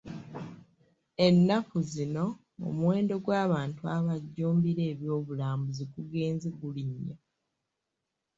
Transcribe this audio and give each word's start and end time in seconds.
Ennaku 1.27 1.77
zino 1.93 2.25
omuwendo 2.67 3.15
gw'abantu 3.23 3.81
abajjumbira 3.97 4.81
eby'obulambuzi 4.91 5.83
gugenze 5.93 6.47
gulinnya. 6.59 7.15